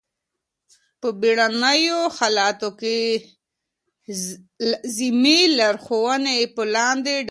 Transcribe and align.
په 1.01 1.09
بېړنیو 1.21 1.99
حالاتو 2.17 2.69
کي 2.79 2.97
لازمي 4.71 5.39
لارښووني 5.57 6.39
په 6.55 6.61
لاندي 6.73 7.05
ډول 7.05 7.05
دي. 7.07 7.17